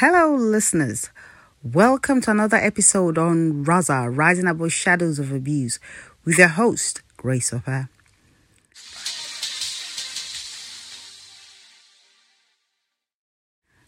[0.00, 1.10] Hello, listeners.
[1.62, 5.78] Welcome to another episode on RASA, Rising Above Shadows of Abuse,
[6.24, 7.90] with your host, Grace Hopper.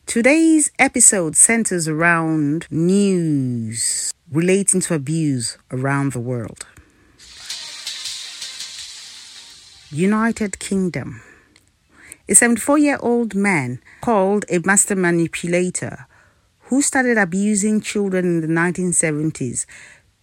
[0.04, 6.66] Today's episode centers around news relating to abuse around the world.
[9.90, 11.22] United Kingdom.
[12.28, 16.06] A 74 year old man called a master manipulator
[16.66, 19.66] who started abusing children in the 1970s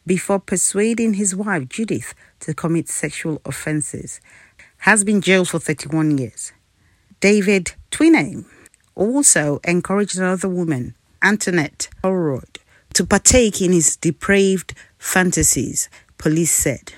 [0.08, 4.22] before persuading his wife Judith to commit sexual offenses
[4.80, 6.53] has been jailed for 31 years.
[7.20, 8.45] David Twiname
[8.95, 12.59] also encouraged another woman, Antoinette Holroyd,
[12.94, 16.94] to partake in his depraved fantasies, police said.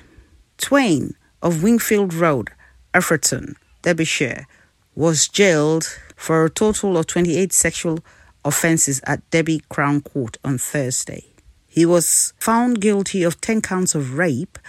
[0.57, 2.51] Twain of Wingfield Road,
[2.93, 4.45] Alfreton, Derbyshire,
[4.95, 7.99] was jailed for a total of 28 sexual
[8.43, 11.25] offences at Derby Crown Court on Thursday.
[11.67, 14.59] He was found guilty of 10 counts of rape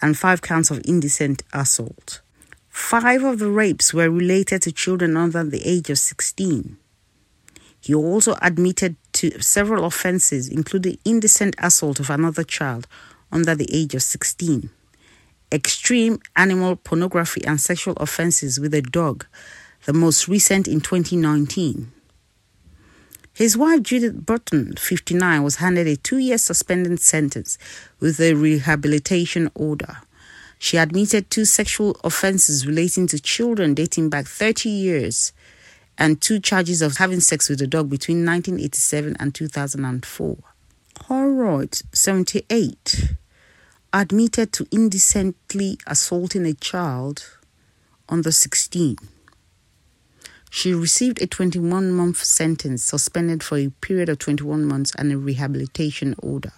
[0.00, 2.20] and 5 counts of indecent assault.
[2.68, 6.78] Five of the rapes were related to children under the age of 16.
[7.80, 12.86] He also admitted to several offences, including indecent assault of another child
[13.30, 14.70] under the age of 16,
[15.50, 19.26] extreme animal pornography, and sexual offences with a dog
[19.84, 21.92] the most recent in 2019.
[23.34, 27.58] His wife, Judith Burton, 59, was handed a two year suspended sentence
[27.98, 29.98] with a rehabilitation order.
[30.58, 35.32] She admitted two sexual offenses relating to children dating back 30 years
[35.98, 40.36] and two charges of having sex with a dog between 1987 and 2004.
[41.08, 43.14] Holroyd, 78,
[43.92, 47.38] admitted to indecently assaulting a child
[48.08, 48.96] on the 16.
[50.54, 55.16] She received a 21 month sentence suspended for a period of 21 months and a
[55.16, 56.52] rehabilitation order.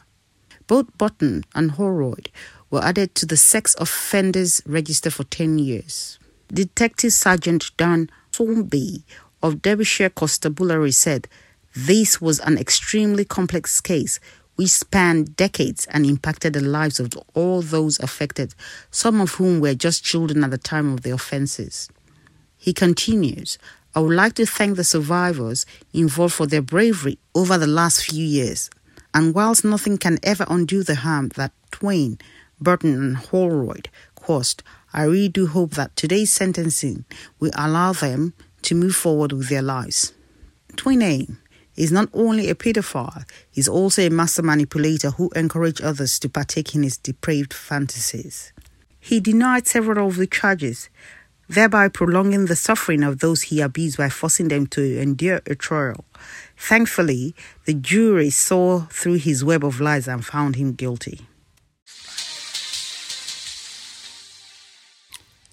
[0.67, 2.29] Both Burton and Holroyd
[2.71, 6.19] were added to the sex offenders register for 10 years.
[6.49, 9.05] Detective Sergeant Dan Thornby
[9.41, 11.29] of Derbyshire Constabulary said
[11.77, 14.19] this was an extremely complex case
[14.57, 18.57] which spanned decades and impacted the lives of all those affected,
[18.91, 21.89] some of whom were just children at the time of the offences.
[22.57, 23.59] He continues,
[23.95, 28.25] I would like to thank the survivors involved for their bravery over the last few
[28.25, 28.69] years.
[29.13, 32.19] And whilst nothing can ever undo the harm that Twain,
[32.61, 37.05] Burton, and Holroyd caused, I really do hope that today's sentencing
[37.39, 40.13] will allow them to move forward with their lives.
[40.73, 41.37] Twiname
[41.77, 46.75] is not only a pedophile, he's also a master manipulator who encouraged others to partake
[46.75, 48.53] in his depraved fantasies.
[48.99, 50.89] He denied several of the charges
[51.49, 56.05] thereby prolonging the suffering of those he abused by forcing them to endure a trial.
[56.57, 57.35] Thankfully,
[57.65, 61.21] the jury saw through his web of lies and found him guilty.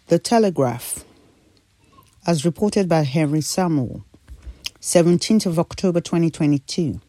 [0.08, 1.06] The Telegraph,
[2.28, 4.04] as reported by Henry Samuel,
[4.82, 7.00] 17th of October 2022.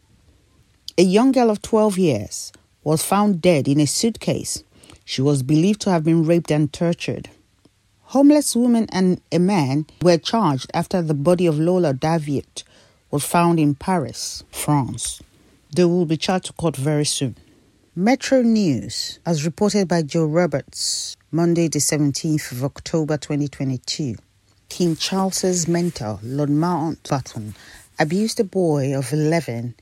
[0.97, 4.63] A young girl of 12 years was found dead in a suitcase.
[5.03, 7.29] She was believed to have been raped and tortured.
[8.13, 12.63] Homeless woman and a man were charged after the body of Lola Daviet
[13.09, 15.19] was found in Paris, France.
[15.75, 17.35] They will be charged to court very soon.
[17.95, 24.17] Metro News, as reported by Joe Roberts, Monday, the 17th of October 2022.
[24.69, 27.55] King Charles's mentor, Lord Mountbatten,
[27.97, 29.73] abused a boy of 11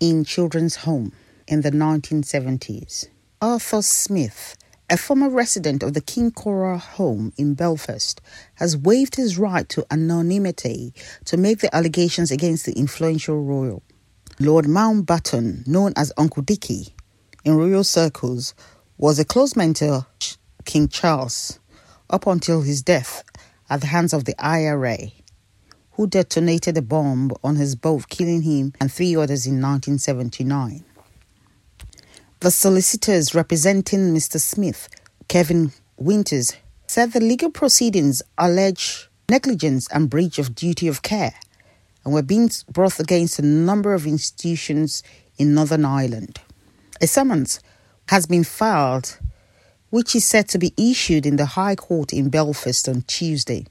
[0.00, 1.12] in children's home
[1.46, 3.08] in the 1970s.
[3.42, 4.56] Arthur Smith,
[4.90, 8.20] a former resident of the Kincora home in Belfast
[8.54, 10.92] has waived his right to anonymity
[11.26, 13.84] to make the allegations against the influential royal.
[14.40, 16.92] Lord Mountbatten, known as Uncle Dickie
[17.44, 18.52] in royal circles,
[18.98, 20.06] was a close mentor
[20.58, 21.60] of King Charles
[22.10, 23.22] up until his death
[23.70, 25.12] at the hands of the IRA,
[25.92, 30.84] who detonated a bomb on his boat, killing him and three others in 1979.
[32.40, 34.40] The solicitors representing Mr.
[34.40, 34.88] Smith,
[35.28, 36.54] Kevin Winters,
[36.86, 41.34] said the legal proceedings allege negligence and breach of duty of care
[42.02, 45.02] and were being brought against a number of institutions
[45.36, 46.40] in Northern Ireland.
[47.02, 47.60] A summons
[48.08, 49.18] has been filed,
[49.90, 53.66] which is set to be issued in the High Court in Belfast on Tuesday.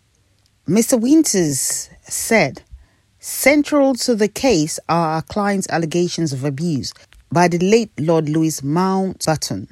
[0.67, 1.01] Mr.
[1.01, 2.61] Winters said,
[3.17, 6.93] Central to the case are our client's allegations of abuse
[7.31, 9.67] by the late Lord Louis Mountbatten.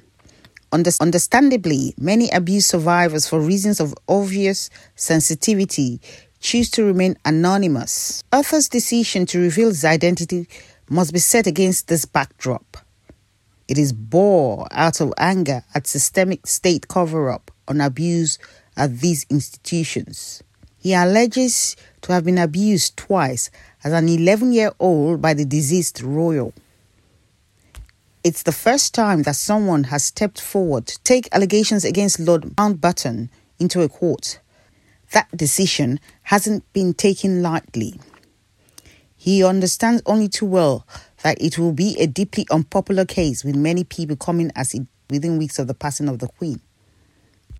[0.71, 5.99] Understandably, many abuse survivors, for reasons of obvious sensitivity,
[6.39, 8.23] choose to remain anonymous.
[8.31, 10.47] Arthur's decision to reveal his identity
[10.89, 12.77] must be set against this backdrop.
[13.67, 18.37] It is born out of anger at systemic state cover up on abuse
[18.77, 20.43] at these institutions.
[20.77, 23.49] He alleges to have been abused twice
[23.83, 26.53] as an 11 year old by the deceased royal.
[28.27, 33.29] It's the first time that someone has stepped forward to take allegations against Lord Mountbatten
[33.57, 34.41] into a court.
[35.13, 38.01] That decision hasn't been taken lightly.
[39.15, 40.85] He understands only too well
[41.23, 45.37] that it will be a deeply unpopular case with many people coming as it within
[45.37, 46.59] weeks of the passing of the Queen.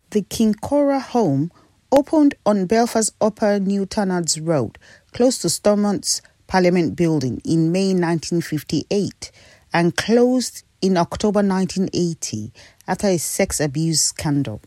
[0.10, 1.50] The Kincora home
[1.94, 4.78] opened on Belfast Upper New Newtownards Road,
[5.14, 9.32] close to Stormont's Parliament Building in May 1958
[9.78, 12.52] and closed in October 1980
[12.88, 14.60] after a sex abuse scandal.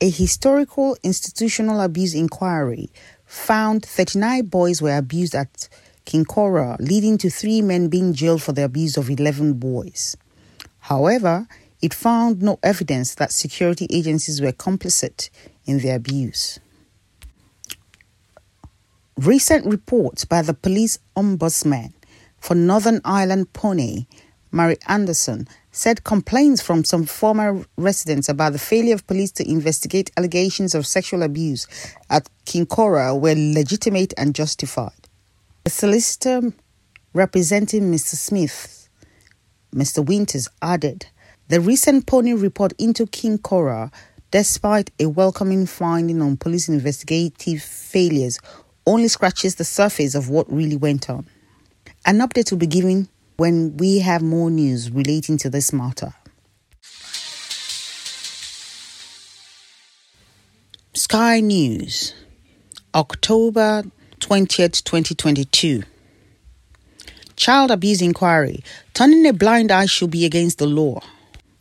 [0.00, 2.88] A historical institutional abuse inquiry
[3.24, 5.68] found 39 boys were abused at
[6.04, 10.16] Kincora, leading to three men being jailed for the abuse of 11 boys.
[10.78, 11.48] However,
[11.82, 15.28] it found no evidence that security agencies were complicit
[15.64, 16.60] in the abuse.
[19.16, 21.95] Recent reports by the police ombudsman
[22.46, 24.06] for Northern Ireland PONI,
[24.52, 30.12] Mary Anderson, said complaints from some former residents about the failure of police to investigate
[30.16, 31.66] allegations of sexual abuse
[32.08, 35.08] at Kincora were legitimate and justified.
[35.64, 36.52] The solicitor
[37.14, 38.14] representing Mr.
[38.14, 38.88] Smith,
[39.74, 40.06] Mr.
[40.06, 41.06] Winters, added
[41.48, 43.92] the recent PONI report into Kincora,
[44.30, 48.38] despite a welcoming finding on police investigative failures,
[48.86, 51.26] only scratches the surface of what really went on.
[52.08, 56.14] An update will be given when we have more news relating to this matter.
[60.94, 62.14] Sky News,
[62.94, 63.82] October
[64.20, 65.82] 20th, 2022.
[67.34, 68.62] Child abuse inquiry.
[68.94, 71.00] Turning a blind eye should be against the law.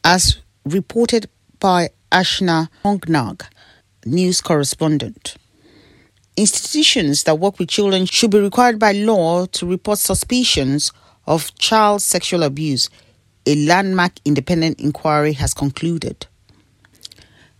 [0.04, 1.28] As reported
[1.60, 3.42] by Ashna Hurynag,
[4.06, 5.38] news correspondent.
[6.38, 10.92] Institutions that work with children should be required by law to report suspicions
[11.26, 12.90] of child sexual abuse,
[13.46, 16.28] a landmark independent inquiry has concluded.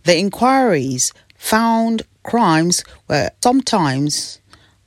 [0.04, 4.40] The inquiries found crimes were sometimes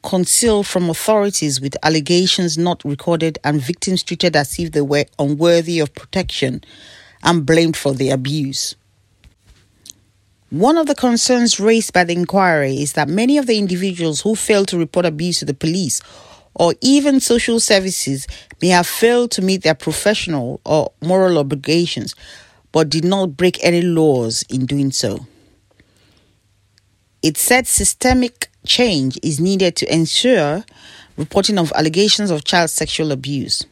[0.04, 5.80] concealed from authorities with allegations not recorded and victims treated as if they were unworthy
[5.80, 6.64] of protection
[7.24, 8.76] and blamed for the abuse.
[10.52, 14.36] One of the concerns raised by the inquiry is that many of the individuals who
[14.36, 16.02] failed to report abuse to the police
[16.56, 18.26] or even social services
[18.60, 22.16] may have failed to meet their professional or moral obligations
[22.72, 25.28] but did not break any laws in doing so.
[27.22, 30.64] It said systemic change is needed to ensure
[31.16, 33.66] reporting of allegations of child sexual abuse.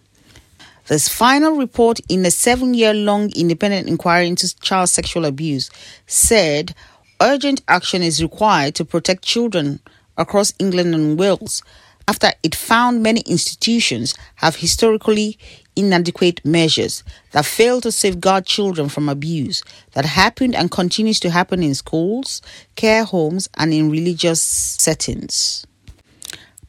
[0.88, 5.69] This final report in a seven year long independent inquiry into child sexual abuse
[6.06, 6.74] said
[7.19, 9.81] urgent action is required to protect children
[10.18, 11.62] across England and Wales
[12.07, 15.38] after it found many institutions have historically
[15.75, 21.62] inadequate measures that fail to safeguard children from abuse that happened and continues to happen
[21.62, 22.41] in schools,
[22.75, 25.67] care homes, and in religious settings.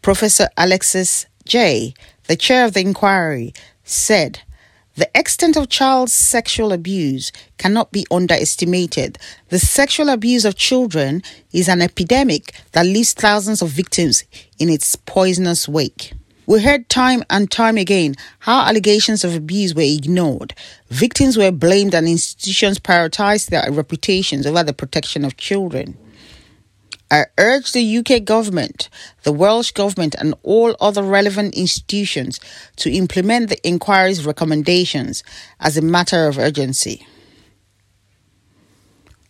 [0.03, 1.95] Professor Alexis Jay,
[2.27, 3.55] the chair of the inquiry,
[3.88, 4.40] said,
[4.99, 9.16] the extent of child sexual abuse cannot be underestimated.
[9.49, 14.25] The sexual abuse of children is an epidemic that leaves thousands of victims
[14.59, 16.14] in its poisonous wake.
[16.47, 20.52] We heard time and time again how allegations of abuse were ignored.
[20.88, 25.97] Victims were blamed and institutions prioritized their reputations over the protection of children.
[27.11, 28.91] I urge the UK government,
[29.23, 32.38] the Welsh government, and all other relevant institutions
[32.77, 35.25] to implement the inquiry's recommendations
[35.61, 37.07] as a matter of urgency.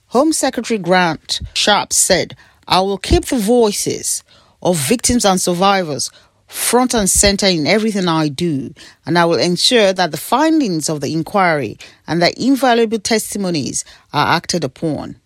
[0.09, 4.25] Home Secretary Grant Shapps said, I will keep the voices
[4.63, 6.11] of victims and survivors
[6.49, 8.73] front and center in everything I do,
[9.07, 14.35] and I will ensure that the findings of the inquiry and the invaluable testimonies are
[14.35, 15.21] acted upon.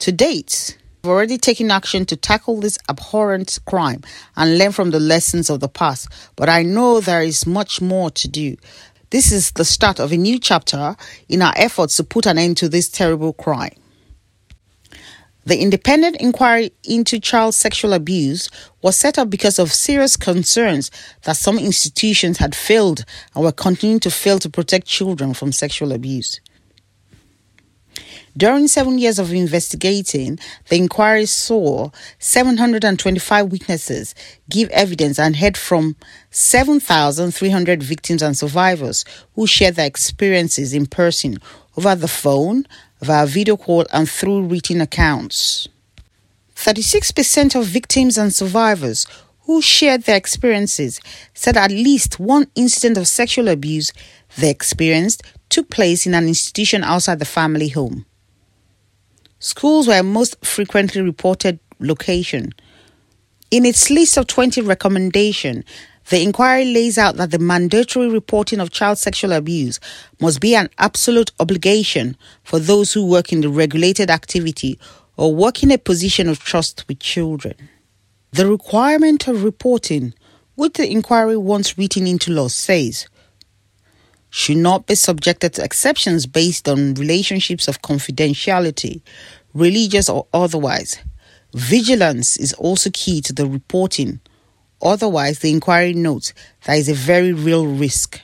[0.00, 4.00] To date, have already taken action to tackle this abhorrent crime
[4.36, 8.10] and learn from the lessons of the past, but I know there is much more
[8.12, 8.56] to do.
[9.10, 10.96] This is the start of a new chapter
[11.28, 13.74] in our efforts to put an end to this terrible crime.
[15.44, 18.48] The independent inquiry into child sexual abuse
[18.80, 20.90] was set up because of serious concerns
[21.24, 25.92] that some institutions had failed and were continuing to fail to protect children from sexual
[25.92, 26.40] abuse.
[28.36, 34.12] During seven years of investigating, the inquiry saw 725 witnesses
[34.50, 35.94] give evidence and heard from
[36.32, 39.04] 7,300 victims and survivors
[39.36, 41.38] who shared their experiences in person
[41.76, 42.66] over the phone,
[43.00, 45.68] via video call, and through written accounts.
[46.56, 49.06] 36% of victims and survivors
[49.42, 51.00] who shared their experiences
[51.34, 53.92] said at least one incident of sexual abuse
[54.38, 58.04] they experienced took place in an institution outside the family home.
[59.44, 62.54] Schools were most frequently reported location.
[63.50, 65.64] In its list of 20 recommendations,
[66.08, 69.80] the inquiry lays out that the mandatory reporting of child sexual abuse
[70.18, 74.78] must be an absolute obligation for those who work in the regulated activity
[75.18, 77.52] or work in a position of trust with children.
[78.32, 80.14] The requirement of reporting,
[80.54, 83.08] which the inquiry once written into law says,
[84.34, 89.00] should not be subjected to exceptions based on relationships of confidentiality,
[89.54, 90.98] religious or otherwise.
[91.54, 94.18] Vigilance is also key to the reporting.
[94.82, 96.34] Otherwise, the inquiry notes
[96.66, 98.20] there is a very real risk.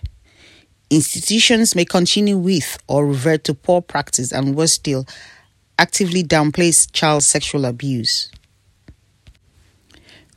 [0.90, 5.06] Institutions may continue with or revert to poor practice and worse still,
[5.78, 8.32] actively downplays child sexual abuse.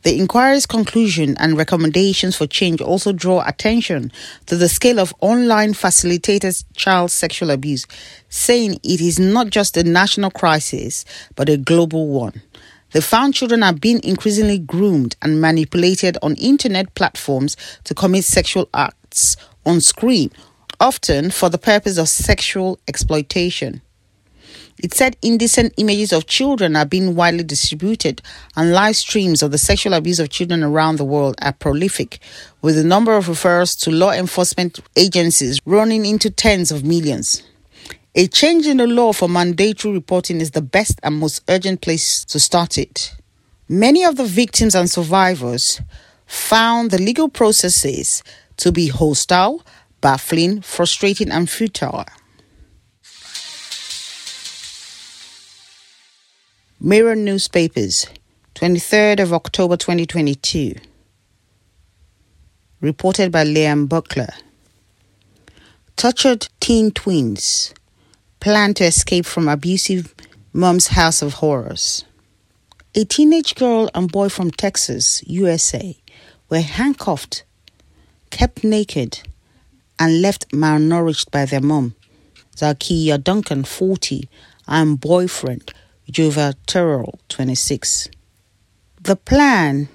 [0.03, 4.11] The inquiry's conclusion and recommendations for change also draw attention
[4.47, 7.87] to the scale of online facilitated child sexual abuse,
[8.27, 11.05] saying it is not just a national crisis,
[11.37, 12.41] but a global one.
[12.91, 17.55] They found children are being increasingly groomed and manipulated on internet platforms
[17.85, 20.31] to commit sexual acts on screen,
[20.81, 23.81] often for the purpose of sexual exploitation.
[24.83, 28.21] It said indecent images of children are being widely distributed,
[28.57, 32.19] and live streams of the sexual abuse of children around the world are prolific,
[32.61, 37.43] with the number of referrals to law enforcement agencies running into tens of millions.
[38.15, 42.25] A change in the law for mandatory reporting is the best and most urgent place
[42.25, 43.15] to start it.
[43.69, 45.79] Many of the victims and survivors
[46.25, 48.21] found the legal processes
[48.57, 49.63] to be hostile,
[50.01, 52.03] baffling, frustrating, and futile.
[56.85, 58.07] Mirror Newspapers,
[58.55, 60.75] 23rd of October 2022.
[62.81, 64.33] Reported by Liam Buckler.
[65.95, 67.73] Tortured teen twins
[68.41, 70.13] plan to escape from abusive
[70.51, 72.03] mom's house of horrors.
[72.95, 75.95] A teenage girl and boy from Texas, USA,
[76.49, 77.45] were handcuffed,
[78.29, 79.21] kept naked,
[79.97, 81.95] and left malnourished by their mom,
[82.57, 84.27] Zakiya Duncan, 40,
[84.67, 85.73] and boyfriend,
[86.11, 88.09] Jova Terrell, 26.
[89.01, 89.87] The plan,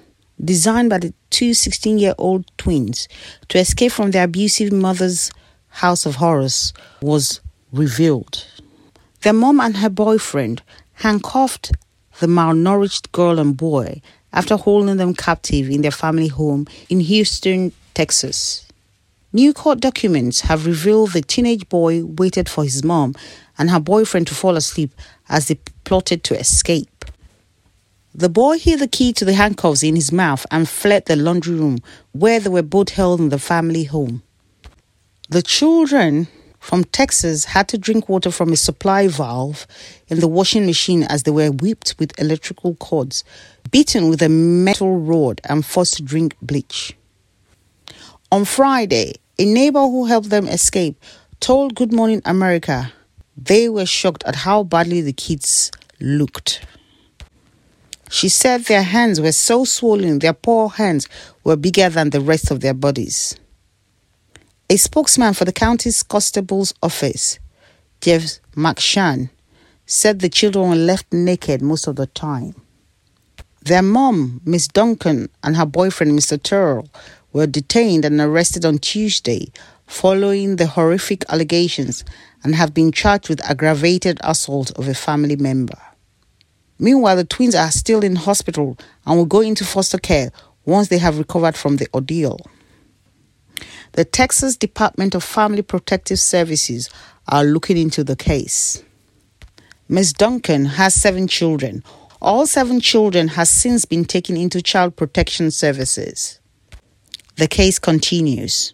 [0.43, 3.07] designed by the two 16 year old twins
[3.49, 5.31] to escape from their abusive mother's
[5.69, 8.45] house of horrors, was revealed.
[9.21, 10.61] Their mom and her boyfriend
[10.93, 11.71] handcuffed
[12.19, 14.01] the malnourished girl and boy
[14.33, 18.65] after holding them captive in their family home in Houston, Texas.
[19.31, 23.13] New court documents have revealed the teenage boy waited for his mom
[23.59, 24.91] and her boyfriend to fall asleep
[25.29, 27.05] as they plotted to escape.
[28.13, 31.55] The boy hid the key to the handcuffs in his mouth and fled the laundry
[31.55, 31.77] room
[32.11, 34.23] where they were both held in the family home.
[35.29, 36.27] The children
[36.59, 39.65] from Texas had to drink water from a supply valve
[40.07, 43.23] in the washing machine as they were whipped with electrical cords,
[43.71, 46.97] beaten with a metal rod, and forced to drink bleach.
[48.31, 51.01] On Friday, a neighbor who helped them escape
[51.39, 52.91] told Good Morning America
[53.45, 56.65] they were shocked at how badly the kids looked.
[58.09, 61.07] She said their hands were so swollen, their poor hands
[61.43, 63.35] were bigger than the rest of their bodies.
[64.69, 67.39] A spokesman for the county's constable's office,
[68.01, 69.29] Jeff McShan,
[69.85, 72.55] said the children were left naked most of the time.
[73.61, 76.41] Their mom, Miss Duncan, and her boyfriend, Mr.
[76.41, 76.89] Terrell,
[77.31, 79.51] were detained and arrested on Tuesday
[79.89, 82.05] following the horrific allegations
[82.43, 85.77] and have been charged with aggravated assault of a family member.
[86.77, 90.31] Meanwhile, the twins are still in hospital and will go into foster care
[90.63, 92.39] once they have recovered from the ordeal.
[93.93, 96.87] The Texas Department of Family Protective Services
[97.27, 98.83] are looking into the case.
[99.89, 100.13] Ms.
[100.13, 101.83] Duncan has seven children.
[102.21, 106.39] All seven children has since been taken into child protection services.
[107.37, 108.71] The case continues.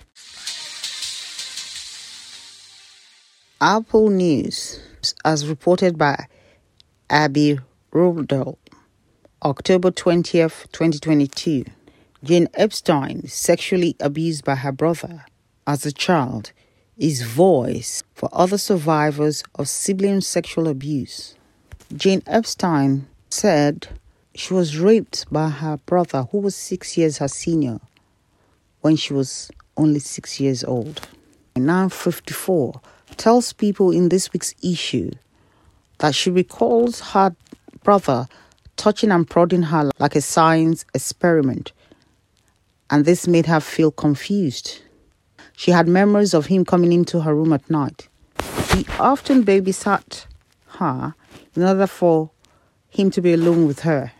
[3.61, 4.81] Apple News,
[5.23, 6.27] as reported by
[7.09, 7.57] Abby
[7.93, 8.57] Rudel,
[9.43, 11.63] October 20th, 2022.
[12.21, 15.23] Jane Epstein, sexually abused by her brother
[15.65, 16.51] as a child,
[16.97, 21.35] is voice for other survivors of sibling sexual abuse.
[21.95, 23.87] Jane Epstein said
[24.33, 27.79] she was raped by her brother, who was six years her senior,
[28.81, 31.07] when she was only six years old.
[31.55, 32.81] Now 54
[33.17, 35.11] tells people in this week's issue
[35.99, 37.35] that she recalls her
[37.83, 38.27] brother
[38.75, 41.71] touching and prodding her like a science experiment,
[42.89, 44.81] and this made her feel confused.
[45.55, 48.09] She had memories of him coming into her room at night.
[48.73, 50.25] He often babysat
[50.79, 51.15] her
[51.55, 52.31] in order for
[52.89, 54.11] him to be alone with her.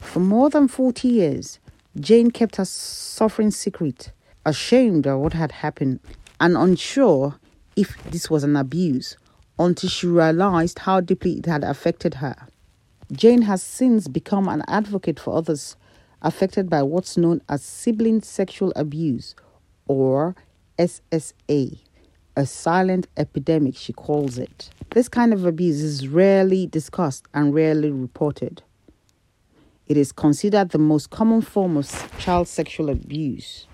[0.00, 1.58] For more than 40 years,
[1.98, 4.12] Jane kept her suffering secret,
[4.44, 6.00] ashamed of what had happened
[6.40, 7.38] and unsure
[7.76, 9.16] if this was an abuse
[9.58, 12.36] until she realized how deeply it had affected her.
[13.12, 15.76] Jane has since become an advocate for others
[16.22, 19.34] affected by what's known as sibling sexual abuse
[19.86, 20.34] or
[20.78, 21.78] SSA,
[22.36, 24.70] a silent epidemic, she calls it.
[24.90, 28.62] This kind of abuse is rarely discussed and rarely reported.
[29.86, 33.66] It is considered the most common form of child sexual abuse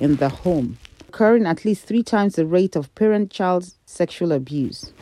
[0.00, 0.78] in the home,
[1.10, 4.92] occurring at least three times the rate of parent child sexual abuse.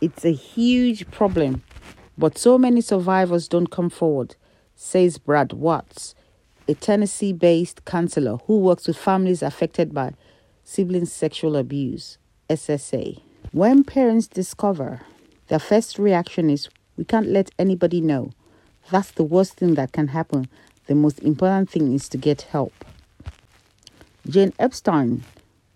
[0.00, 1.62] It's a huge problem,
[2.18, 4.34] but so many survivors don't come forward,
[4.74, 6.16] says Brad Watts,
[6.66, 10.12] a Tennessee based counselor who works with families affected by
[10.64, 12.18] sibling sexual abuse,
[12.48, 13.22] SSA.
[13.52, 15.02] When parents discover,
[15.46, 18.32] their first reaction is, We can't let anybody know.
[18.90, 20.48] That's the worst thing that can happen.
[20.86, 22.79] The most important thing is to get help.
[24.28, 25.24] Jane Epstein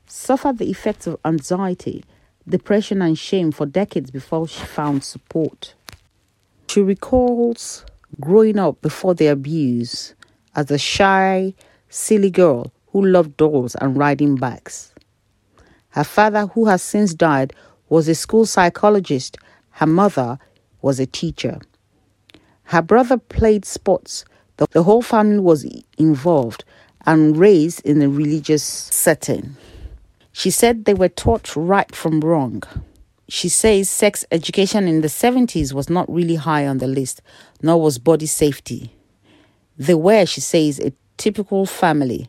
[0.06, 2.04] suffered the effects of anxiety,
[2.48, 5.74] depression, and shame for decades before she found support.
[6.68, 7.84] She recalls
[8.20, 10.14] growing up before the abuse
[10.54, 11.54] as a shy,
[11.88, 14.94] silly girl who loved dolls and riding bikes.
[15.90, 17.52] Her father, who has since died,
[17.88, 19.38] was a school psychologist.
[19.70, 20.38] Her mother
[20.82, 21.60] was a teacher.
[22.64, 24.24] Her brother played sports.
[24.56, 25.66] The, whole family was
[25.98, 26.64] involved
[27.06, 29.56] and raised in a religious setting.
[30.32, 32.62] She said they were taught right from wrong.
[33.28, 37.22] She says sex education in the 70s was not really high on the list,
[37.62, 38.92] nor was body safety.
[39.78, 42.28] They were, she says, a typical family.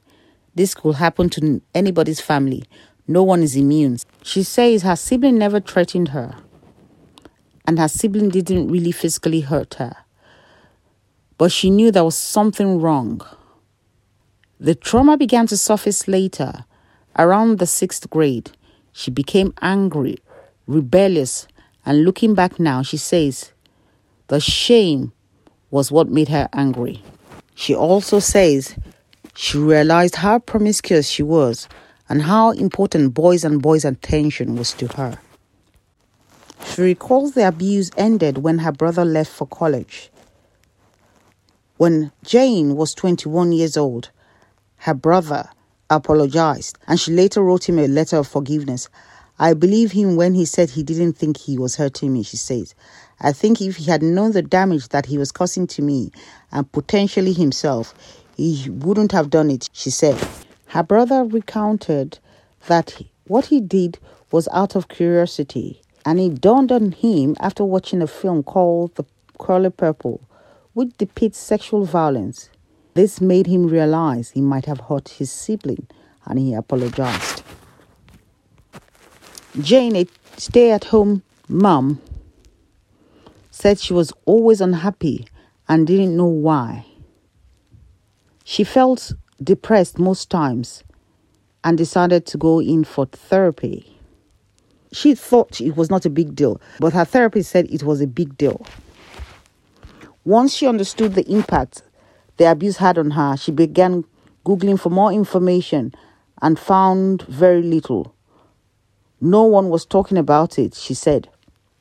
[0.56, 2.64] This could happen to anybody's family.
[3.08, 3.98] No one is immune.
[4.24, 6.36] She says her sibling never threatened her,
[7.68, 9.98] and her sibling didn't really physically hurt her
[11.38, 13.22] but she knew there was something wrong.
[14.60, 16.66] The trauma began to surface later.
[17.18, 18.52] Around the sixth grade,
[18.94, 20.18] she became angry,
[20.68, 21.48] rebellious,
[21.86, 23.52] and looking back now, she says
[24.28, 25.12] the shame
[25.72, 27.04] was what made her angry.
[27.54, 28.76] She also says
[29.36, 31.68] she realized how promiscuous she was
[32.08, 35.20] and how important boys and boys' attention was to her.
[36.66, 40.10] She recalls the abuse ended when her brother left for college.
[41.78, 44.12] When Jane was 21 years old,
[44.86, 45.50] her brother
[45.90, 48.88] apologized and she later wrote him a letter of forgiveness.
[49.40, 52.76] I believe him when he said he didn't think he was hurting me, she says.
[53.20, 56.12] I think if he had known the damage that he was causing to me
[56.52, 57.96] and potentially himself,
[58.38, 60.22] he wouldn't have done it, she said.
[60.68, 62.20] Her brother recounted
[62.68, 63.98] that what he did
[64.30, 69.06] was out of curiosity, and it dawned on him after watching a film called The
[69.40, 70.22] Color Purple
[70.76, 72.50] which depicts sexual violence.
[72.96, 75.86] This made him realize he might have hurt his sibling
[76.26, 77.44] and he apologized.
[79.60, 82.02] Jane, a stay at home mom,
[83.52, 85.28] said she was always unhappy
[85.68, 86.86] and didn't know why.
[88.46, 89.12] She felt
[89.44, 90.82] depressed most times
[91.66, 94.00] and decided to go in for therapy.
[94.94, 98.08] She thought it was not a big deal, but her therapist said it was a
[98.08, 98.66] big deal.
[100.24, 101.82] Once she understood the impact
[102.38, 104.04] the abuse had on her, she began
[104.46, 105.94] Googling for more information
[106.42, 108.14] and found very little.
[109.22, 111.30] No one was talking about it, she said.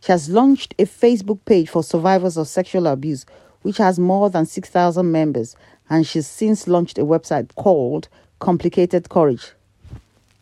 [0.01, 3.27] She has launched a Facebook page for survivors of sexual abuse,
[3.63, 5.57] which has more than 6,000 members,
[5.91, 9.53] and she's since launched a website called Complicated Courage,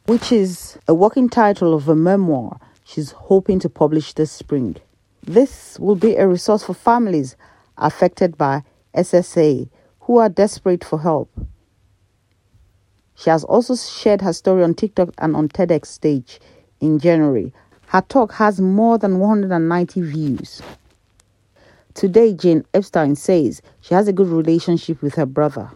[0.06, 4.76] which is a working title of a memoir she's hoping to publish this spring.
[5.22, 7.36] This will be a resource for families
[7.78, 9.68] affected by SSA
[10.12, 11.30] who are desperate for help.
[13.14, 16.38] She has also shared her story on TikTok and on TEDx stage
[16.80, 17.50] in January.
[17.86, 20.60] Her talk has more than 190 views.
[21.94, 25.70] Today, Jane Epstein says she has a good relationship with her brother.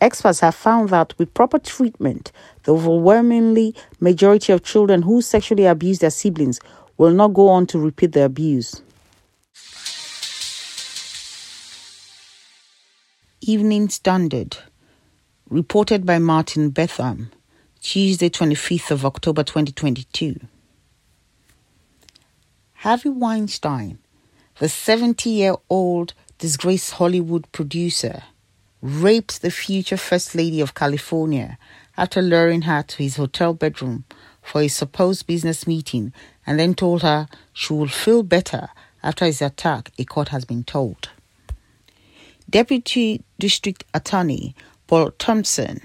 [0.00, 2.30] Experts have found that with proper treatment,
[2.62, 6.60] the overwhelmingly majority of children who sexually abuse their siblings
[6.98, 8.80] will not go on to repeat the abuse.
[13.40, 14.58] Evening Standard,
[15.48, 17.30] reported by Martin Bentham,
[17.80, 20.40] Tuesday, 25th of October 2022.
[22.74, 23.98] Harvey Weinstein,
[24.58, 28.24] the 70 year old disgraced Hollywood producer,
[28.82, 31.58] raped the future First Lady of California
[31.96, 34.04] after luring her to his hotel bedroom
[34.42, 36.12] for a supposed business meeting
[36.44, 38.68] and then told her she would feel better
[39.00, 41.10] after his attack, a court has been told.
[42.50, 44.56] Deputy District Attorney
[44.88, 45.80] Paul Thompson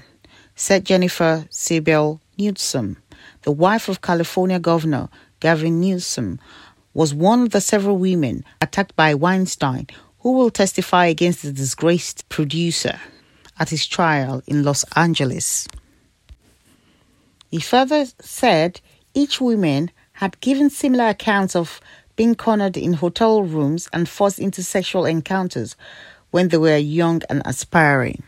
[0.55, 2.97] said Jennifer Siebel Newsom,
[3.43, 5.07] the wife of California Governor
[5.39, 6.39] Gavin Newsom,
[6.95, 9.87] was one of the several women attacked by Weinstein
[10.19, 12.99] who will testify against the disgraced producer
[13.59, 15.67] at his trial in Los Angeles.
[17.51, 18.81] He further said
[19.13, 21.79] each woman had given similar accounts of
[22.15, 25.75] being cornered in hotel rooms and forced into sexual encounters
[26.33, 28.23] when they were young and aspiring.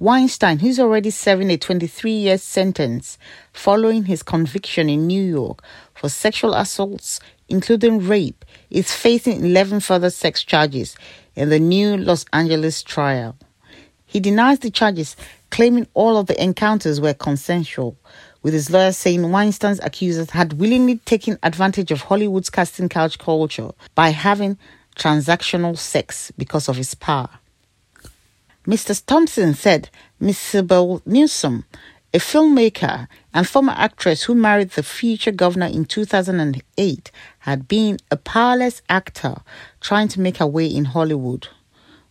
[0.00, 3.18] Weinstein, who's already serving a 23 year sentence
[3.52, 5.62] following his conviction in New York
[5.94, 10.96] for sexual assaults, including rape, is facing 11 further sex charges
[11.36, 13.36] in the new Los Angeles trial.
[14.06, 15.14] He denies the charges,
[15.50, 17.96] claiming all of the encounters were consensual,
[18.42, 23.70] with his lawyer saying Weinstein's accusers had willingly taken advantage of Hollywood's casting couch culture
[23.94, 24.58] by having
[24.96, 27.28] transactional sex because of his power.
[28.66, 29.00] Mr.
[29.04, 31.64] Thompson said Miss Siebel Newsom,
[32.12, 38.16] a filmmaker and former actress who married the future governor in 2008, had been a
[38.16, 39.36] powerless actor
[39.80, 41.48] trying to make her way in Hollywood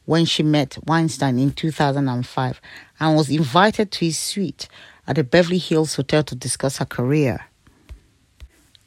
[0.05, 2.61] when she met Weinstein in 2005
[2.99, 4.69] and was invited to his suite
[5.07, 7.45] at the Beverly Hills Hotel to discuss her career.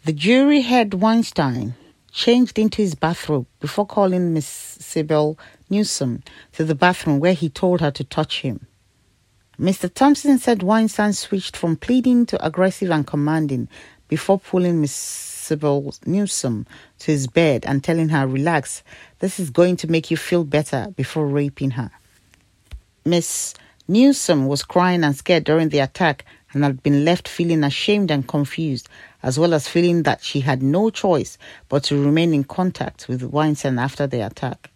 [0.05, 1.75] The jury heard Weinstein
[2.19, 5.39] changed into his bathrobe before calling Miss Siebel
[5.71, 8.67] Newsom to the bathroom where he told her to touch him.
[9.57, 9.93] Mr.
[9.93, 13.69] Thompson said Weinstein switched from pleading to aggressive and commanding
[14.09, 16.67] before pulling Miss Siebel Newsom
[16.99, 18.83] to his bed and telling her, Relax,
[19.21, 21.93] this is going to make you feel better before raping her.
[23.05, 23.55] Miss
[23.87, 28.27] Newsom was crying and scared during the attack and had been left feeling ashamed and
[28.27, 28.89] confused,
[29.23, 33.23] as well as feeling that she had no choice but to remain in contact with
[33.23, 34.71] Weinstein after the attack.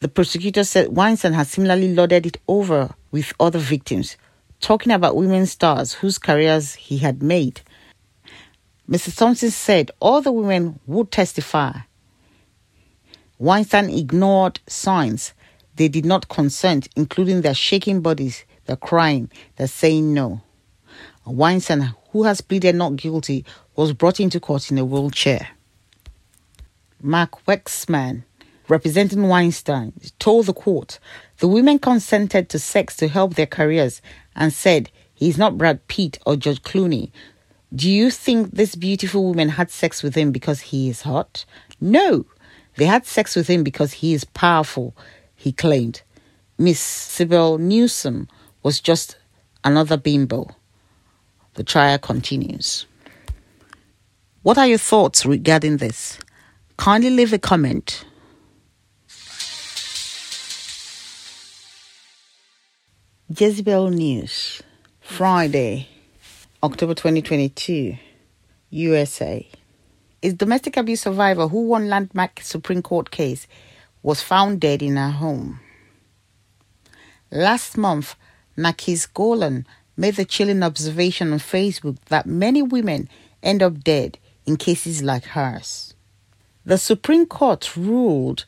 [0.00, 4.16] The prosecutor said Weinstein had similarly lauded it over with other victims,
[4.60, 7.60] talking about women stars whose careers he had made
[8.90, 9.16] Mr.
[9.16, 11.72] Thompson said all the women would testify.
[13.38, 15.32] Weinstein ignored signs
[15.76, 20.40] they did not consent, including their shaking bodies, their crying, their saying no.
[21.24, 23.44] Weinstein, who has pleaded not guilty,
[23.76, 25.48] was brought into court in a wheelchair.
[27.02, 28.24] Mark Werksman,
[28.68, 30.98] representing Weinstein, told the court
[31.38, 34.02] the women consented to sex to help their careers
[34.36, 37.10] and said he's not Brad Pitt or George Clooney,
[37.74, 41.44] do you think this beautiful woman had sex with him because he is hot?
[41.80, 42.26] No,
[42.76, 44.96] they had sex with him because he is powerful,
[45.36, 46.02] he claimed.
[46.58, 48.28] Miss Siebel Newsom
[48.62, 49.16] was just
[49.64, 50.54] another bimbo.
[51.60, 52.86] The trial continues.
[54.40, 56.18] What are your thoughts regarding this?
[56.78, 58.06] Kindly leave a comment.
[63.28, 64.62] Jezebel News,
[65.02, 65.86] Friday,
[66.62, 67.94] October 2022,
[68.70, 69.46] USA.
[70.22, 73.46] Is domestic abuse survivor who won landmark Supreme Court case
[74.02, 75.60] was found dead in her home.
[77.30, 78.16] Last month,
[78.56, 79.66] Narkis Golan
[80.00, 83.06] made the chilling observation on Facebook that many women
[83.42, 85.94] end up dead in cases like hers.
[86.64, 88.46] The Supreme Court ruled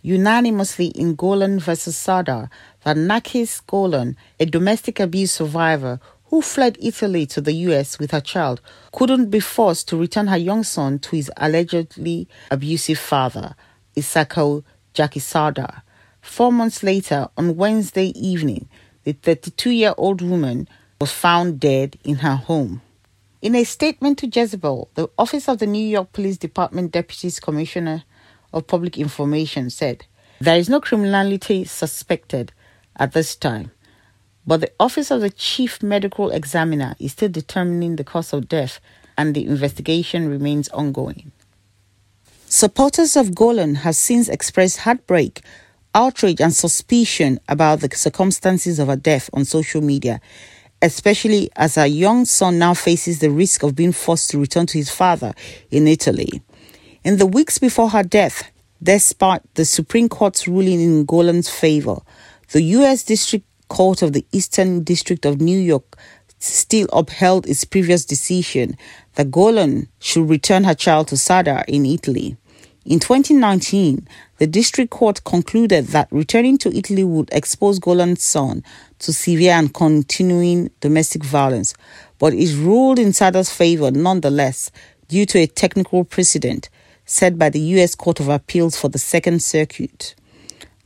[0.00, 2.48] unanimously in Golan versus Saada
[2.84, 8.20] that Narkis Golan, a domestic abuse survivor who fled Italy to the US with her
[8.22, 13.54] child, couldn't be forced to return her young son to his allegedly abusive father,
[13.98, 14.64] Isacco
[14.94, 15.82] Jacky Saada.
[16.22, 18.68] Four months later, on Wednesday evening,
[19.04, 20.68] the 32 year old woman
[21.00, 22.82] was found dead in her home.
[23.42, 28.04] In a statement to Jezebel, the Office of the New York Police Department Deputy Commissioner
[28.52, 30.04] of Public Information said,
[30.40, 32.52] There is no criminality suspected
[32.96, 33.70] at this time
[34.46, 38.80] but the Office of the Chief Medical Examiner is still determining the cause of death
[39.16, 41.30] and the investigation remains ongoing.
[42.46, 45.42] Supporters of Golan have since expressed heartbreak
[45.94, 50.20] outrage and suspicion about the circumstances of her death on social media,
[50.82, 54.78] especially as her young son now faces the risk of being forced to return to
[54.78, 55.34] his father
[55.70, 56.42] in Italy.
[57.04, 58.50] In the weeks before her death,
[58.82, 61.96] despite the Supreme Court's ruling in Golan's favor,
[62.52, 63.02] the U.S.
[63.02, 65.96] District Court of the Eastern District of New York
[66.38, 68.76] still upheld its previous decision
[69.14, 72.36] that Golan should return her child to Saada in Italy.
[72.84, 74.08] In 2019,
[74.40, 78.64] the district court concluded that returning to Italy would expose Golan's son
[79.00, 81.74] to severe and continuing domestic violence,
[82.18, 84.70] but it ruled in Saada's favor nonetheless
[85.08, 86.70] due to a technical precedent
[87.04, 87.94] set by the U.S.
[87.94, 90.14] Court of Appeals for the Second Circuit.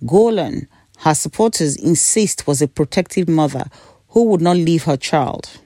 [0.04, 0.66] Golan,
[0.98, 3.66] her supporters insist, was a protective mother
[4.08, 5.60] who would not leave her child.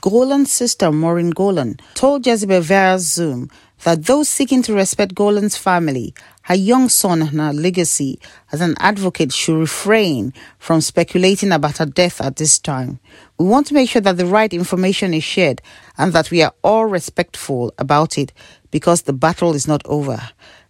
[0.00, 3.48] Golan's sister, Maureen Golan, told Jezebel via Zoom
[3.84, 8.20] that those seeking to respect Golan's family, her young son, and her legacy
[8.52, 13.00] as an advocate should refrain from speculating about her death at this time.
[13.38, 15.62] We want to make sure that the right information is shared
[15.96, 18.32] and that we are all respectful about it
[18.70, 20.20] because the battle is not over.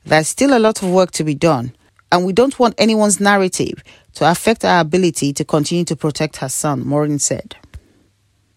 [0.06, 1.74] There's still a lot of work to be done,
[2.12, 3.82] and we don't want anyone's narrative
[4.14, 7.56] to affect our ability to continue to protect her son, Maureen said.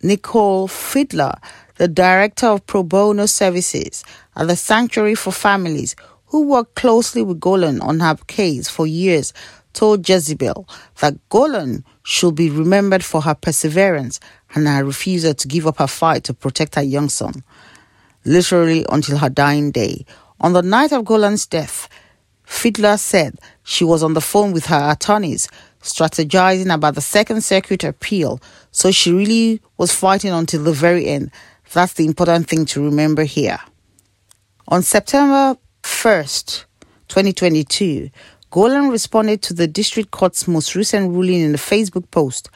[0.04, 1.40] Nicole Fidler,
[1.78, 4.04] the director of pro bono services
[4.36, 5.96] at the Sanctuary for Families,
[6.28, 9.34] who worked closely with Golan on her case for years,
[9.74, 10.68] told Jezebel
[11.00, 14.20] that Golan should be remembered for her perseverance
[14.56, 17.44] and her refusal to give up her fight to protect her young son,
[18.26, 20.06] literally until her dying day.
[20.40, 21.90] On the night of Golan's death,
[22.46, 25.48] Fidler said she was on the phone with her attorneys
[25.82, 31.32] strategizing about the Second Circuit appeal, so she really was fighting until the very end.
[31.74, 33.60] That's the important thing to remember here.
[34.68, 36.65] On September 1st,
[37.08, 38.10] 2022,
[38.52, 42.50] Golan responded to the district court's most recent ruling in a Facebook post.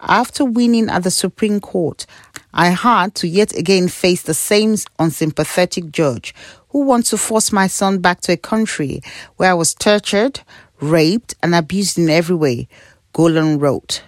[0.00, 2.06] After winning at the Supreme Court,
[2.54, 6.34] I had to yet again face the same unsympathetic judge
[6.70, 9.02] who wants to force my son back to a country
[9.36, 10.40] where I was tortured,
[10.80, 12.68] raped, and abused in every way,
[13.12, 14.04] Golan wrote.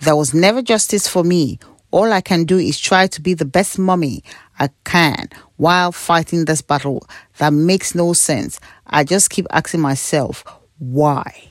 [0.00, 1.58] There was never justice for me.
[1.90, 4.24] All I can do is try to be the best mommy
[4.60, 7.04] I can while fighting this battle
[7.38, 8.60] that makes no sense.
[8.86, 10.44] I just keep asking myself,
[10.78, 11.48] why?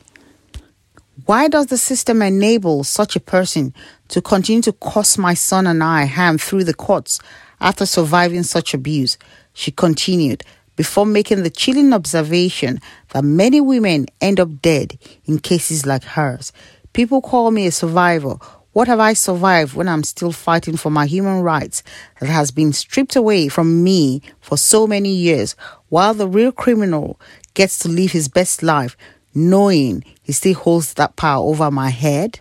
[1.25, 3.73] Why does the system enable such a person
[4.09, 7.19] to continue to cost my son and I harm through the courts
[7.59, 9.17] after surviving such abuse?
[9.53, 10.43] She continued
[10.75, 16.53] before making the chilling observation that many women end up dead in cases like hers.
[16.93, 18.37] People call me a survivor.
[18.71, 21.81] What have I survived when I'm still fighting for my human rights
[22.19, 25.55] that has been stripped away from me for so many years,
[25.89, 27.19] while the real criminal
[27.55, 28.95] gets to live his best life
[29.33, 32.39] knowing he still holds that power over my head?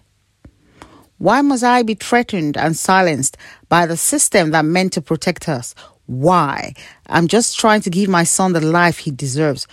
[1.16, 3.36] Why must I be threatened and silenced
[3.68, 5.74] by the system that meant to protect us?
[6.06, 6.74] Why?
[7.06, 9.66] I'm just trying to give my son the life he deserves,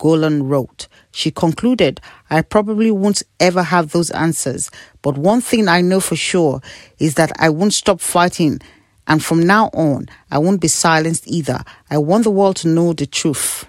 [0.00, 0.88] Golan wrote.
[1.12, 4.70] She concluded, I probably won't ever have those answers,
[5.02, 6.62] but one thing I know for sure
[6.98, 8.60] is that I won't stop fighting,
[9.06, 11.62] and from now on, I won't be silenced either.
[11.90, 13.66] I want the world to know the truth.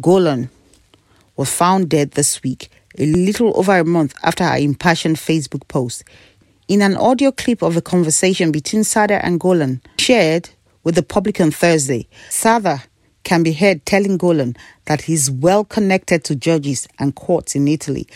[0.00, 0.50] Golan
[1.36, 6.02] was found dead this week, a little over a month after her impassioned Facebook post.
[6.66, 10.50] In an audio clip of a conversation between Saada and Golan shared
[10.82, 12.82] with the public on Thursday, Saada
[13.24, 14.56] can be heard telling Golan
[14.86, 18.06] that he's well connected to judges and courts in Italy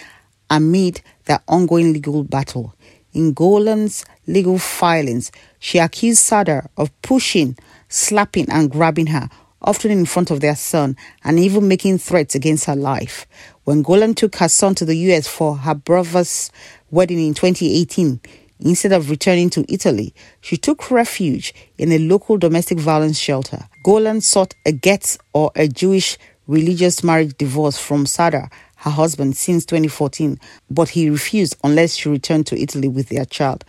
[0.51, 2.75] amid their ongoing legal battle.
[3.13, 7.57] In Golan's legal filings, she accused Saada of pushing,
[7.89, 9.29] slapping, and grabbing her,
[9.63, 13.27] often in front of their son, and even making threats against her life.
[13.65, 16.51] When Golan took her son to the US for her brother's
[16.91, 18.21] wedding in 2018,
[18.61, 23.69] Instead of returning to Italy, she took refuge in a local domestic violence shelter.
[23.83, 29.65] Golan sought a get or a Jewish religious marriage divorce from Saada, her husband, since
[29.65, 30.39] 2014,
[30.71, 33.65] but he refused unless she returned to Italy with their child.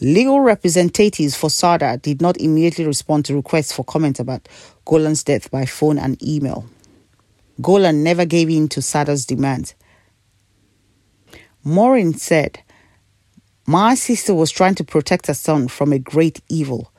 [0.00, 4.48] Legal representatives for Saada did not immediately respond to requests for comment about
[4.84, 6.66] Golan's death by phone and email.
[7.62, 9.74] Golan never gave in to Saada's demands.
[11.64, 12.60] Maureen said,
[13.66, 16.92] my sister was trying to protect her son from a great evil.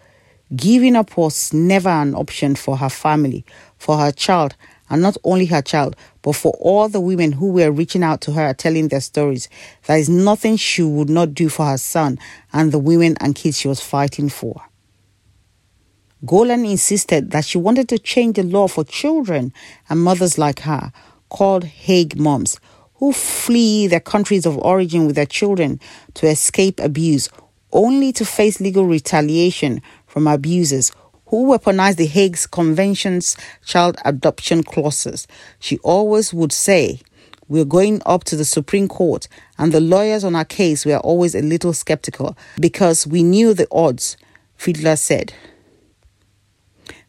[0.56, 3.46] Giving up was never an option for her family,
[3.78, 4.56] for her child,
[4.90, 8.34] and not only her child, but for all the women who were reaching out to
[8.34, 9.50] her telling their stories.
[9.86, 12.20] There is nothing she would not do for her son
[12.52, 14.62] and the women and kids she was fighting for.
[16.26, 19.54] Golan insisted that she wanted to change the law for children
[19.90, 20.92] and mothers like her.
[21.30, 22.60] called Hague moms
[22.98, 25.80] who flee their countries of origin with their children
[26.16, 27.30] to escape abuse,
[27.72, 30.92] only to face legal retaliation from abusers
[31.28, 35.28] who weaponize the Hague's Convention's child abduction clauses.
[35.60, 37.02] She always would say,
[37.48, 41.36] We're going up to the Supreme Court, and the lawyers on our case were always
[41.36, 44.18] a little skeptical because we knew the odds,
[44.58, 45.34] Fidler said.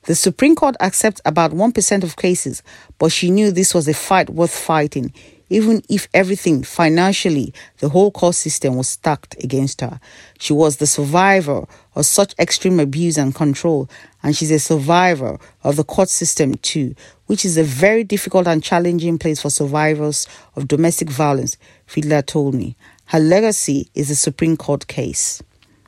[0.03, 2.63] The Supreme Court accepts about 1% of cases,
[2.99, 5.13] but she knew this was a fight worth fighting
[5.51, 10.01] even if everything financially, the whole court system was stacked against her.
[10.39, 13.89] She was the survivor of such extreme abuse and control,
[14.23, 16.95] and she's a survivor of the court system too,
[17.27, 21.57] which is a very difficult and challenging place for survivors of domestic violence,
[21.87, 22.77] Fidler told me.
[23.07, 25.43] Her legacy is the Supreme Court case.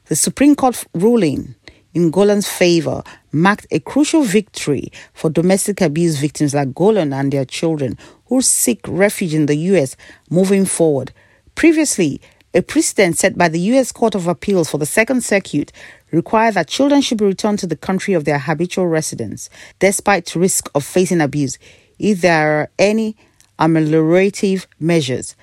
[0.07, 1.55] The Supreme Court ruling
[1.93, 7.45] in Golan's favor marked a crucial victory for domestic abuse victims like Golan and their
[7.45, 7.99] children
[8.31, 9.97] who seek refuge in the U.S.
[10.31, 11.13] moving forward.
[11.57, 12.23] Previously,
[12.55, 13.93] a precedent set by the U.S.
[13.93, 15.73] Court of Appeals for the Second Circuit
[16.11, 20.71] required that children should be returned to the country of their habitual residence, despite risk
[20.75, 21.59] of facing abuse,
[21.99, 23.17] if there are any
[23.59, 25.37] ameliorative measures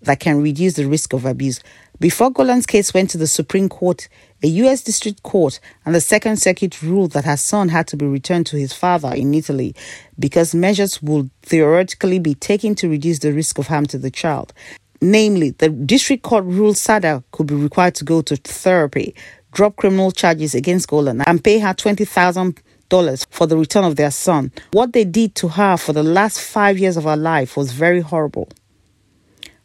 [0.00, 1.60] that can reduce the risk of abuse.
[2.00, 4.08] Before Golan's case went to the Supreme Court,
[4.42, 4.82] a U.S.
[4.82, 8.56] District Court and the Second Circuit ruled that her son had to be returned to
[8.56, 9.74] his father in Italy
[10.18, 14.52] because measures would theoretically be taken to reduce the risk of harm to the child.
[15.00, 19.14] Namely, the District Court ruled Saada could be required to go to therapy,
[19.52, 24.52] drop criminal charges against Golan, and pay her $20,000 for the return of their son.
[24.72, 28.00] What they did to her for the last five years of her life was very
[28.00, 28.48] horrible,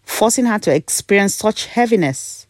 [0.04, 2.48] forcing her to experience such heaviness,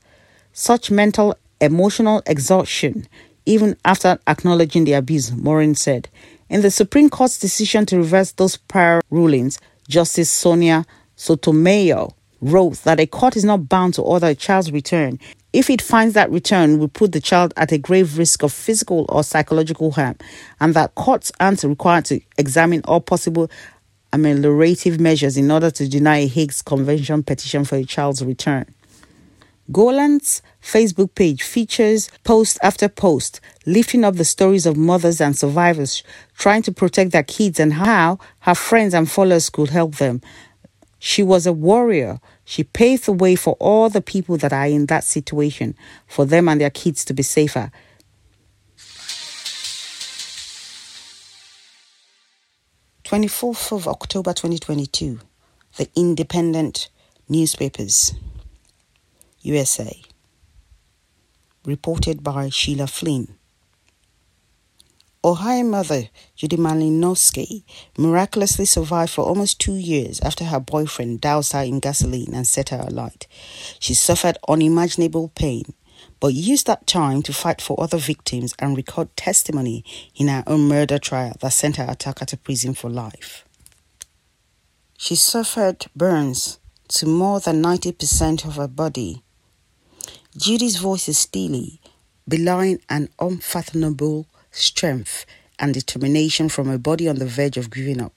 [0.53, 3.07] such mental emotional exhaustion
[3.45, 6.09] even after acknowledging the abuse, Maureen said.
[6.49, 12.09] In the Supreme Court's decision to reverse those prior rulings, Justice Sonia Sotomayor
[12.41, 15.17] wrote that a court is not bound to order a child's return
[15.53, 19.05] if it finds that return will put the child at a grave risk of physical
[19.09, 20.15] or psychological harm,
[20.59, 23.49] and that courts aren't required to examine all possible
[24.13, 28.65] ameliorative measures in order to deny a Hague's Convention petition for a child's return.
[29.71, 36.03] Golan's Facebook page features post after post lifting up the stories of mothers and survivors
[36.37, 40.21] trying to protect their kids and how her friends and followers could help them.
[40.99, 42.19] She was a warrior.
[42.45, 45.75] She paved the way for all the people that are in that situation,
[46.07, 47.71] for them and their kids to be safer.
[53.03, 55.19] Twenty fourth of October twenty twenty two,
[55.75, 56.89] the Independent
[57.29, 58.13] newspapers.
[59.47, 60.01] USA.
[61.65, 63.37] Reported by Sheila Flynn.
[65.23, 67.63] Ohio mother Judy Malinowski
[67.97, 72.69] miraculously survived for almost two years after her boyfriend doused her in gasoline and set
[72.69, 73.25] her alight.
[73.79, 75.73] She suffered unimaginable pain,
[76.19, 79.83] but used that time to fight for other victims and record testimony
[80.15, 83.45] in her own murder trial that sent her attacker to prison for life.
[84.97, 89.23] She suffered burns to more than 90% of her body
[90.37, 91.81] Judy's voice is steely,
[92.27, 95.25] belying an unfathomable strength
[95.57, 98.13] and determination from a body on the verge of giving up.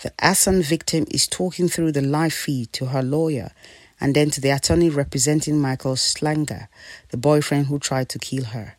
[0.00, 3.50] The arson victim is talking through the live feed to her lawyer
[4.00, 6.68] and then to the attorney representing Michael Slager,
[7.10, 8.76] the boyfriend who tried to kill her.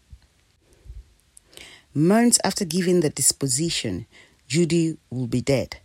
[1.93, 4.07] Months after giving the disposition,
[4.47, 5.77] Judy will be dead.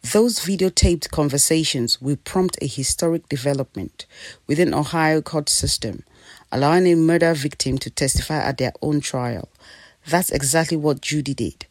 [0.00, 4.06] Those videotaped conversations will prompt a historic development
[4.46, 6.02] within Ohio court system
[6.52, 9.48] allowing a murder victim to testify at their own trial.
[10.06, 11.66] That's exactly what Judy did.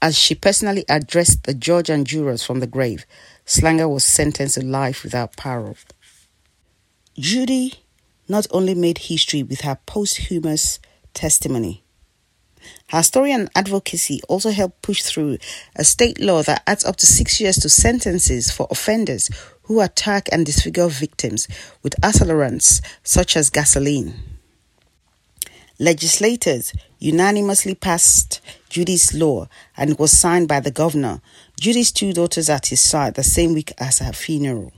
[0.00, 3.04] As she personally addressed the judge and jurors from the grave,
[3.46, 5.76] Slager was sentenced to life without parole.
[7.18, 7.74] Judy
[8.28, 10.78] not only made history with her posthumous
[11.14, 11.82] testimony,
[12.88, 15.38] her story and advocacy also helped push through
[15.76, 19.30] a state law that adds up to six years to sentences for offenders
[19.68, 21.46] who attack and disfigure victims
[21.82, 24.14] with accelerants such as gasoline.
[25.78, 28.40] Legislators unanimously passed
[28.70, 29.46] Judy's law
[29.76, 31.20] and it was signed by the governor,
[31.60, 34.72] Judy's two daughters at his side the same week as her funeral.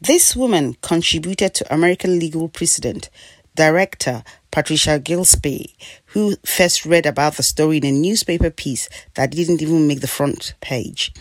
[0.00, 3.10] This woman contributed to American legal precedent
[3.54, 9.62] director Patricia Gillespie, who first read about the story in a newspaper piece that didn't
[9.62, 11.12] even make the front page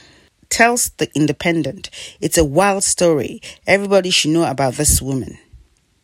[0.53, 1.89] tells The Independent
[2.21, 3.41] it's a wild story.
[3.65, 5.39] Everybody should know about this woman.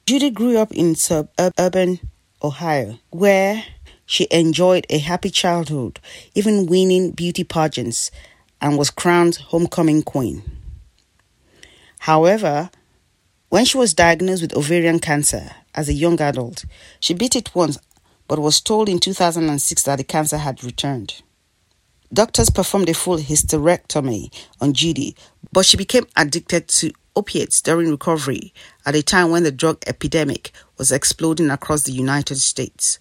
[0.07, 1.99] Judy grew up in suburban
[2.41, 3.63] Ohio, where
[4.07, 5.99] she enjoyed a happy childhood,
[6.33, 8.09] even winning beauty pageants
[8.59, 10.41] and was crowned homecoming queen.
[11.99, 12.71] However,
[13.49, 16.65] when she was diagnosed with ovarian cancer as a young adult,
[16.99, 17.77] she beat it once
[18.27, 21.21] but was told in 2006 that the cancer had returned.
[22.11, 25.15] Doctors performed a full hysterectomy on Judy,
[25.51, 28.53] but she became addicted to opiates during recovery
[28.85, 32.97] at a time when the drug epidemic was exploding across the United States.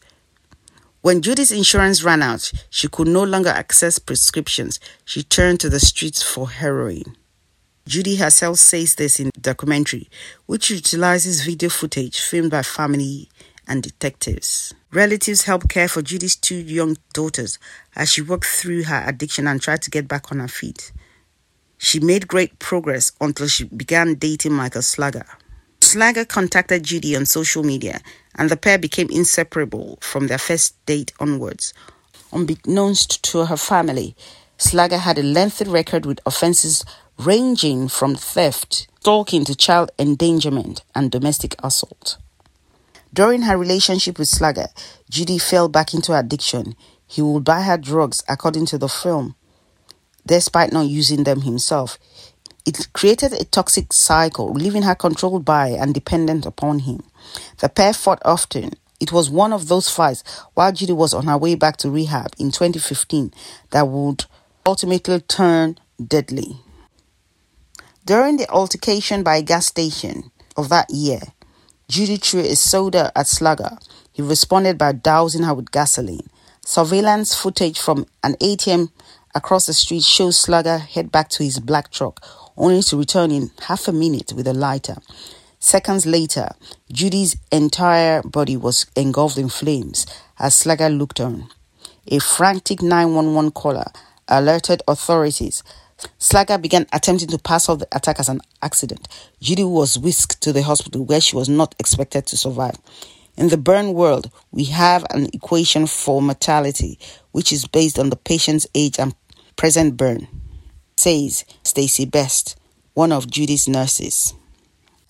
[1.00, 4.78] When Judy's insurance ran out, she could no longer access prescriptions.
[5.04, 7.16] She turned to the streets for heroin.
[7.86, 10.10] Judy herself says this in the documentary,
[10.44, 13.30] which utilizes video footage filmed by family
[13.66, 14.74] and detectives.
[14.90, 17.58] Relatives helped care for Judy's two young daughters
[17.94, 20.92] as she worked through her addiction and tried to get back on her feet.
[21.76, 25.26] She made great progress until she began dating Michael Slager.
[25.80, 28.00] Slager contacted Judy on social media,
[28.34, 31.74] and the pair became inseparable from their first date onwards.
[32.32, 34.16] Unbeknownst to her family,
[34.58, 36.84] Slager had a lengthy record with offenses
[37.18, 42.16] ranging from theft, stalking to child endangerment, and domestic assault.
[43.12, 44.68] During her relationship with Slager,
[45.10, 46.76] Judy fell back into addiction.
[47.06, 49.34] He would buy her drugs, according to the film,
[50.26, 51.98] despite not using them himself.
[52.66, 57.02] It created a toxic cycle, leaving her controlled by and dependent upon him.
[57.60, 58.72] The pair fought often.
[59.00, 60.22] It was one of those fights
[60.54, 63.32] while Judy was on her way back to rehab in 2015
[63.70, 64.26] that would
[64.66, 66.56] ultimately turn deadly.
[68.04, 71.20] During the altercation by a gas station of that year,
[71.88, 73.78] Judy threw a soda at Slager.
[74.12, 76.28] He responded by dousing her with gasoline.
[76.62, 78.90] Surveillance footage from an ATM
[79.34, 82.22] across the street shows Slager head back to his black truck,
[82.58, 84.96] only to return in half a minute with a lighter.
[85.60, 86.50] Seconds later,
[86.92, 90.06] Judy's entire body was engulfed in flames
[90.38, 91.48] as Slager looked on.
[92.08, 93.90] A frantic 911 caller
[94.28, 95.62] alerted authorities
[96.18, 99.08] Slager began attempting to pass off the attack as an accident.
[99.40, 102.76] Judy was whisked to the hospital where she was not expected to survive.
[103.36, 106.98] In the burn world, we have an equation for mortality,
[107.32, 109.14] which is based on the patient's age and
[109.56, 110.26] present burn,
[110.96, 112.56] says Stacy Best,
[112.94, 114.34] one of Judy's nurses.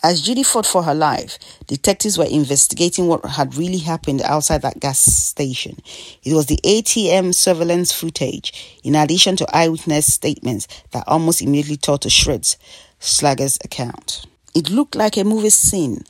[0.01, 4.79] As Judy fought for her life, detectives were investigating what had really happened outside that
[4.79, 5.77] gas station.
[6.23, 11.99] It was the ATM surveillance footage, in addition to eyewitness statements, that almost immediately tore
[11.99, 12.57] to shreds
[13.01, 14.25] Slager's account.
[14.55, 16.05] It looked like a movie scene,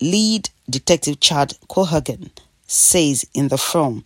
[0.00, 2.30] lead detective Chad Cohagen
[2.66, 4.04] says in the film,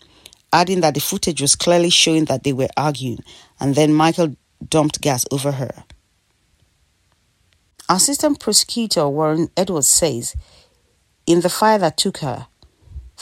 [0.52, 3.20] adding that the footage was clearly showing that they were arguing,
[3.60, 4.34] and then Michael
[4.68, 5.84] dumped gas over her.
[7.90, 10.36] Assistant Prosecutor Warren Edwards says
[11.26, 12.46] in the fire that took her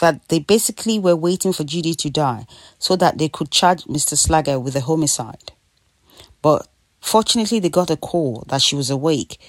[0.01, 2.45] that they basically were waiting for Judy to die
[2.77, 4.15] so that they could charge Mr.
[4.15, 5.53] Slager with a homicide.
[6.41, 6.67] But
[6.99, 9.39] fortunately, they got a call that she was awake.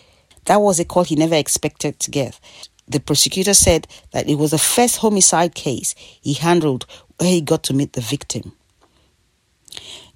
[0.44, 2.38] That was a call he never expected to get.
[2.86, 6.86] The prosecutor said that it was the first homicide case he handled
[7.18, 8.52] where he got to meet the victim.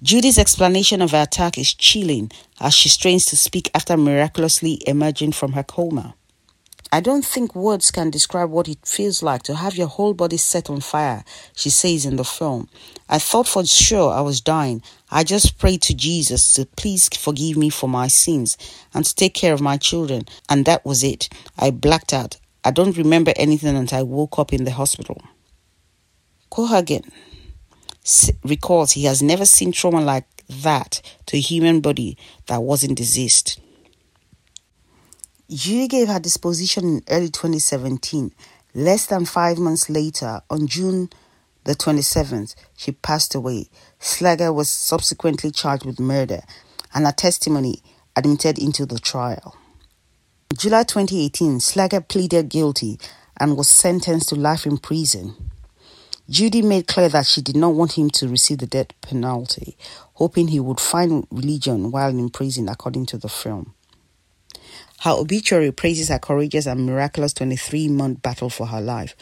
[0.03, 2.29] Judy's explanation of her attack is chilling
[2.59, 6.15] as she strains to speak after miraculously emerging from her coma.
[6.91, 10.35] I don't think words can describe what it feels like to have your whole body
[10.35, 11.23] set on fire,
[11.55, 12.67] she says in the film.
[13.07, 14.83] I thought for sure I was dying.
[15.09, 18.57] I just prayed to Jesus to please forgive me for my sins
[18.93, 21.29] and to take care of my children, and that was it.
[21.57, 22.35] I blacked out.
[22.65, 25.21] I don't remember anything until I woke up in the hospital.
[26.51, 27.09] Cohagen
[28.43, 33.59] recalls he has never seen trauma like that to a human body that wasn't diseased.
[35.49, 38.31] Judy gave her disposition in early 2017.
[38.75, 41.09] Less than five months later, on June
[41.65, 43.67] the 27th, she passed away.
[43.99, 46.41] Slager was subsequently charged with murder
[46.93, 47.81] and her testimony
[48.15, 49.55] admitted into the trial.
[50.51, 52.99] In July 2018, Slager pleaded guilty
[53.37, 55.35] and was sentenced to life in prison.
[56.29, 59.75] Judy made clear that she did not want him to receive the death penalty,
[60.13, 63.73] hoping he would find religion while in prison, according to the film.
[65.01, 69.17] Her obituary praises her courageous and miraculous 23 month battle for her life,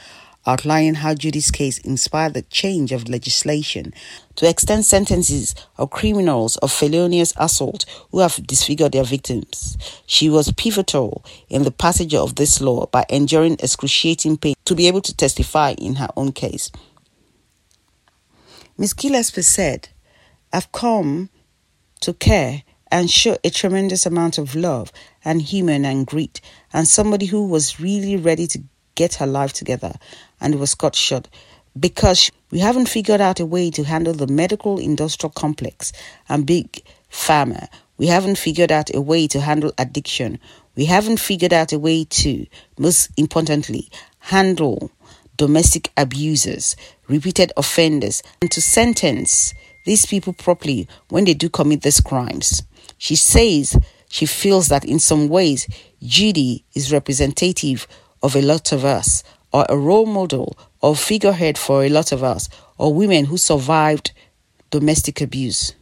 [0.46, 3.96] outlining how Judy's case inspired the change of legislation
[4.36, 9.76] to extend sentences of criminals of felonious assault who have disfigured their victims.
[10.06, 14.88] She was pivotal in the passage of this law by enduring excruciating pain to be
[14.88, 16.72] able to testify in her own case.
[18.82, 19.90] Miss Gillespie said,
[20.52, 21.30] I've come
[22.00, 24.92] to care and show a tremendous amount of love
[25.24, 26.42] and human and grit,
[26.74, 28.64] and somebody who was really ready to
[28.96, 29.94] get her life together
[30.40, 31.30] and was cut short
[31.80, 35.94] because we haven't figured out a way to handle the medical industrial complex
[36.28, 37.68] and big pharma.
[38.00, 40.40] We haven't figured out a way to handle addiction.
[40.76, 42.48] We haven't figured out a way to,
[42.80, 44.90] most importantly, handle
[45.42, 46.76] domestic abusers,
[47.08, 52.62] repeated offenders, and to sentence these people properly when they do commit these crimes.
[53.00, 53.76] She says
[54.08, 55.68] she feels that in some ways,
[56.04, 57.88] Judy is representative
[58.22, 62.24] of a lot of us, or a role model or figurehead for a lot of
[62.24, 64.12] us, or women who survived
[64.70, 65.74] domestic abuse.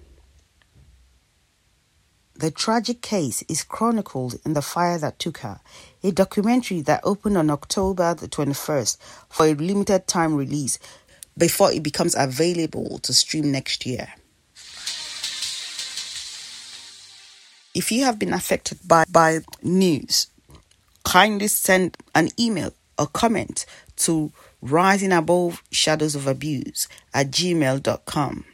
[2.34, 5.60] The tragic case is chronicled in The Fire That Took Her,
[6.04, 8.98] a documentary that opened on October the 21st
[9.30, 10.80] for a limited time release
[11.38, 14.14] before it becomes available to stream next year.
[17.76, 20.28] If you have been affected by, by news,
[21.04, 23.66] kindly send an email or comment
[23.98, 24.32] to
[24.62, 28.46] rising above shadows of abuse at gmail.com.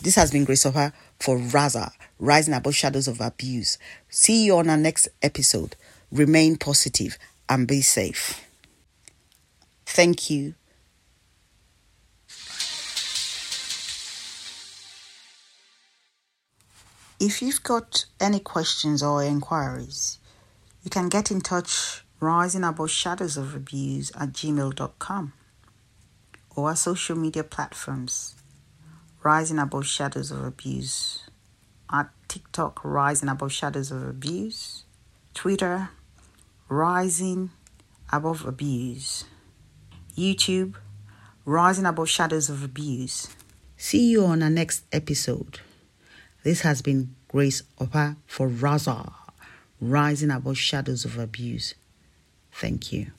[0.00, 0.92] This has been Grace Hopper
[1.22, 3.78] for RASA, Rising Above Shadows of Abuse.
[4.08, 5.76] See you on our next episode.
[6.10, 7.16] Remain positive
[7.48, 8.44] and be safe.
[9.86, 10.54] Thank you.
[17.20, 20.18] If you've got any questions or inquiries,
[20.82, 25.32] you can get in touch rising above shadows of abuse at gmail.com
[26.56, 28.41] or our social media platforms
[29.22, 31.28] rising above shadows of abuse.
[31.90, 34.84] At tiktok rising above shadows of abuse.
[35.34, 35.90] Twitter
[36.68, 37.50] rising
[38.12, 39.24] above abuse.
[40.16, 40.74] Youtube
[41.44, 43.28] rising above shadows of abuse.
[43.76, 45.60] See you on our next episode.
[46.42, 49.12] This has been grace Opa for RASA
[49.80, 51.74] rising above shadows of abuse.
[52.52, 53.12] Thank you